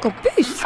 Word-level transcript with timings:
Campus. 0.00 0.62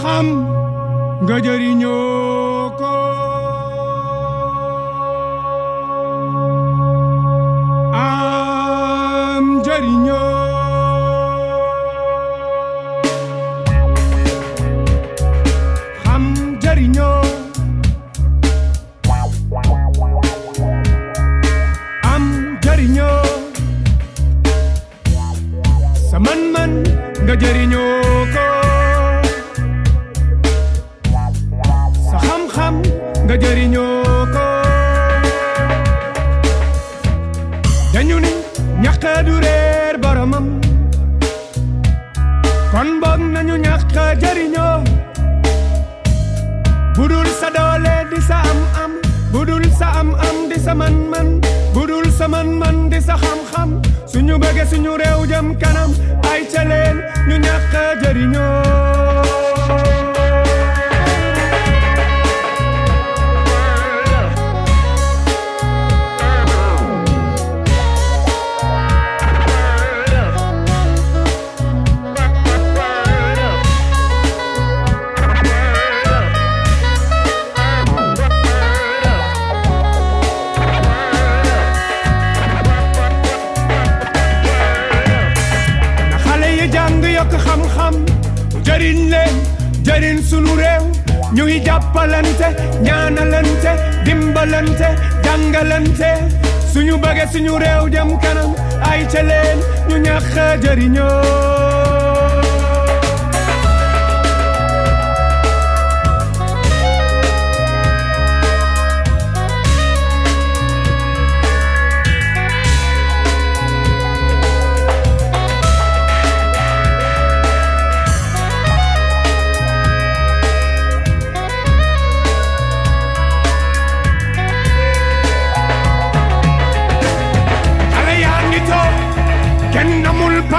sa 0.00 0.39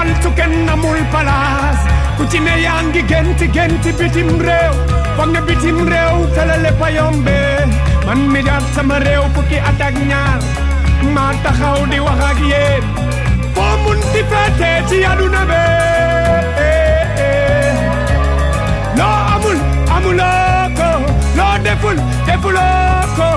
amul 0.02 0.14
paltu 0.14 0.30
kenn 0.38 0.68
amul 0.72 0.98
palaas 1.12 1.78
ku 2.16 2.22
ci 2.30 2.38
ne 2.46 2.54
genti 3.10 3.46
genti 3.56 3.90
bitim 3.98 4.30
bitim 5.46 5.78
réew 5.92 6.16
tala 6.34 6.56
lépp 6.64 6.82
a 6.86 6.88
yombe 6.96 7.38
man 8.06 8.20
mi 8.32 8.40
sama 8.74 8.96
di 11.92 11.98
mun 13.84 13.98
ti 14.12 14.20
be. 15.50 15.62
Amul 19.34 19.58
amuloo 19.94 20.62
ko 20.78 20.88
loo 21.38 21.54
deful 21.64 21.96
defuloo 22.26 23.02
ko 23.18 23.28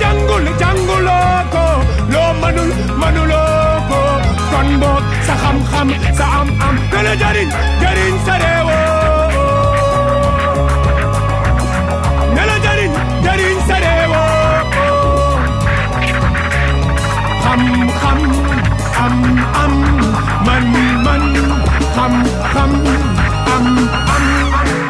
jàngul 0.00 0.44
jànguloo 0.60 1.34
ko 1.54 1.64
loo 2.12 2.30
manul 2.42 2.70
manuloo 3.00 3.72
ko 3.90 4.00
kon 4.52 4.68
boog 4.82 5.04
sa 5.26 5.34
sa 6.18 6.26
jariñ 7.22 7.48
jariñ 7.82 8.14
sa 8.26 8.34
réewoo 8.42 8.78
ne 12.34 12.42
la 12.50 12.56
jariñ 12.64 12.92
jariñ 13.24 13.56
sa 13.68 13.76
réewoo 13.84 14.28
xam-xam 17.44 18.20
am 19.04 19.16
am 19.62 19.74
man 20.46 20.64
man. 21.06 21.22
Xam-xam 21.96 22.72
am 23.54 23.66
am 24.16 24.24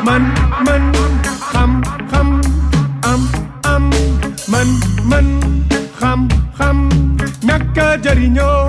man 0.06 0.24
man. 0.66 0.82
Xam-xam 1.52 2.28
am 3.12 3.20
am 3.72 3.84
man 4.52 4.68
man. 5.10 5.28
A 7.88 7.96
jëriñoo 8.04 8.67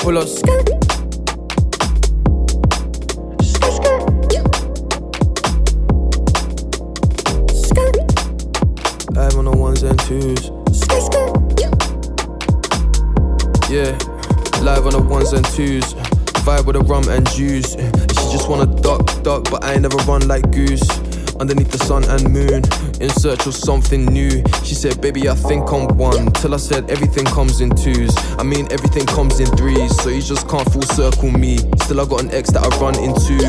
Pull 0.00 0.16
up. 0.16 0.24
Live 9.14 9.36
on 9.36 9.44
the 9.44 9.54
ones 9.54 9.82
and 9.82 9.98
twos. 10.00 10.50
Yeah, 13.68 13.92
live 14.62 14.86
on 14.86 14.92
the 14.92 15.06
ones 15.06 15.34
and 15.34 15.44
twos. 15.44 15.92
Vibe 16.44 16.64
with 16.64 16.76
the 16.76 16.82
rum 16.82 17.06
and 17.10 17.28
juice. 17.32 17.72
She 17.72 18.32
just 18.32 18.48
wanna 18.48 18.64
duck, 18.80 19.22
duck, 19.22 19.50
but 19.50 19.62
I 19.62 19.74
ain't 19.74 19.82
never 19.82 19.98
run 19.98 20.26
like 20.26 20.50
goose. 20.50 20.88
Underneath 21.40 21.70
the 21.70 21.78
sun 21.78 22.04
and 22.04 22.22
moon, 22.30 22.62
in 23.00 23.08
search 23.08 23.46
of 23.46 23.54
something 23.54 24.04
new. 24.04 24.44
She 24.62 24.74
said, 24.74 25.00
Baby, 25.00 25.26
I 25.26 25.34
think 25.34 25.72
I'm 25.72 25.88
one. 25.96 26.30
Till 26.32 26.52
I 26.52 26.58
said, 26.58 26.90
Everything 26.90 27.24
comes 27.24 27.62
in 27.62 27.70
twos. 27.70 28.14
I 28.38 28.42
mean, 28.42 28.68
everything 28.70 29.06
comes 29.06 29.40
in 29.40 29.46
threes. 29.56 29.96
So 30.02 30.10
you 30.10 30.20
just 30.20 30.46
can't 30.50 30.70
full 30.70 30.82
circle 30.82 31.30
me. 31.30 31.56
Still, 31.80 32.02
I 32.02 32.04
got 32.04 32.22
an 32.22 32.30
ex 32.32 32.50
that 32.50 32.62
I 32.62 32.68
run 32.76 32.98
into, 33.00 33.40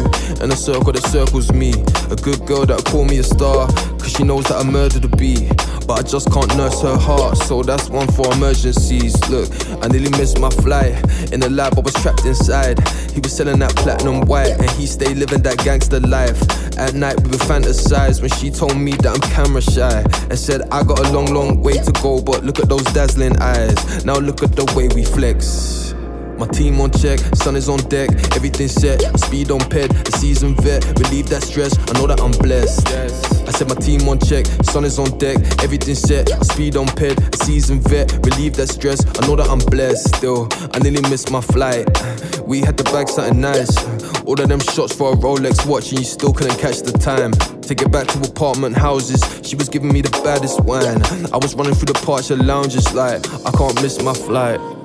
and 0.42 0.54
a 0.54 0.56
circle 0.56 0.94
that 0.94 1.04
circles 1.08 1.52
me. 1.52 1.74
A 2.10 2.16
good 2.16 2.46
girl 2.46 2.66
that 2.66 2.86
call 2.86 3.04
me 3.04 3.18
a 3.20 3.24
star, 3.24 3.68
cause 4.00 4.12
she 4.14 4.24
knows 4.24 4.46
that 4.46 4.56
I 4.56 4.64
murdered 4.64 5.04
a 5.04 5.10
beat. 5.10 5.50
But 5.86 6.00
I 6.00 6.04
just 6.04 6.32
can't 6.32 6.56
nurse 6.56 6.82
her 6.84 6.96
heart, 6.96 7.38
so 7.40 7.62
that's 7.62 7.90
one 7.90 8.08
for 8.14 8.32
emergencies. 8.32 9.20
Look, 9.30 9.52
I 9.84 9.90
nearly 9.90 10.12
missed 10.12 10.40
my 10.40 10.50
flight. 10.50 10.96
In 11.34 11.42
the 11.42 11.50
lab, 11.50 11.78
I 11.78 11.82
was 11.82 11.94
trapped 11.96 12.24
inside. 12.24 12.80
He 13.12 13.20
was 13.20 13.36
selling 13.36 13.60
that 13.60 13.76
platinum 13.76 14.22
white, 14.22 14.56
and 14.58 14.70
he 14.72 14.88
stayed 14.88 15.18
living 15.18 15.42
that 15.42 15.58
gangster 15.58 16.00
life. 16.00 16.40
At 16.82 16.96
night, 16.96 17.16
we 17.22 17.30
would 17.30 17.42
fantasize 17.42 18.22
when 18.22 18.32
she 18.32 18.50
told 18.50 18.76
me 18.76 18.94
that 18.94 19.14
I'm 19.14 19.22
camera 19.30 19.62
shy. 19.62 20.02
And 20.32 20.40
said, 20.40 20.64
I 20.72 20.82
got 20.84 20.98
a 20.98 21.12
long, 21.12 21.32
long 21.32 21.62
way 21.62 21.74
to 21.74 21.92
go, 22.02 22.20
but 22.20 22.44
look 22.44 22.58
at 22.58 22.70
those 22.70 22.84
dazzling 22.86 23.40
eyes. 23.40 24.04
Now 24.04 24.16
look 24.16 24.42
at 24.42 24.56
the 24.56 24.66
way 24.76 24.88
we 24.88 25.06
flex. 25.06 25.94
My 26.40 26.48
team 26.48 26.82
on 26.82 26.90
check, 26.90 27.20
sun 27.36 27.56
is 27.56 27.70
on 27.70 27.78
deck, 27.88 28.10
everything 28.36 28.68
set. 28.68 29.00
Speed 29.20 29.52
on 29.52 29.60
ped, 29.60 29.94
a 30.08 30.12
seasoned 30.18 30.60
vet, 30.64 30.84
relieve 30.98 31.30
that 31.30 31.44
stress. 31.44 31.78
I 31.78 31.94
know 32.00 32.08
that 32.08 32.20
I'm 32.20 32.32
blessed. 32.32 32.88
I 33.48 33.52
said 33.52 33.70
my 33.70 33.76
team 33.76 34.10
on 34.10 34.18
check, 34.18 34.48
sun 34.64 34.84
is 34.84 34.98
on 34.98 35.16
deck, 35.20 35.38
everything 35.62 35.94
set. 35.94 36.30
Speed 36.46 36.78
on 36.78 36.88
ped, 36.88 37.20
a 37.36 37.46
seasoned 37.46 37.84
vet, 37.88 38.12
relieve 38.26 38.56
that 38.56 38.70
stress. 38.70 39.06
I 39.22 39.28
know 39.28 39.36
that 39.36 39.50
I'm 39.50 39.60
blessed. 39.70 40.16
Still, 40.16 40.48
I 40.74 40.80
nearly 40.80 41.08
missed 41.12 41.30
my 41.30 41.42
flight. 41.42 41.86
We 42.42 42.62
had 42.62 42.76
to 42.80 42.84
bag 42.86 43.08
something 43.08 43.40
nice. 43.40 43.78
All 44.26 44.40
of 44.40 44.48
them 44.48 44.60
shots 44.60 44.94
for 44.94 45.14
a 45.14 45.16
Rolex 45.16 45.66
watch, 45.66 45.90
and 45.90 46.00
you 46.00 46.06
still 46.06 46.34
couldn't 46.34 46.58
catch 46.58 46.80
the 46.82 46.92
time. 46.94 47.32
To 47.62 47.76
get 47.76 47.92
back 47.92 48.08
to 48.08 48.20
apartment 48.20 48.78
houses, 48.78 49.22
she 49.48 49.56
was 49.56 49.70
giving 49.70 49.92
me 49.92 50.02
the 50.02 50.12
baddest 50.24 50.60
wine. 50.62 51.02
I 51.34 51.38
was 51.38 51.56
running 51.56 51.74
through 51.74 51.94
the 51.94 52.00
of 52.32 52.40
lounges 52.40 52.94
like 52.94 53.26
I 53.46 53.52
can't 53.52 53.82
miss 53.82 54.02
my 54.02 54.14
flight. 54.14 54.81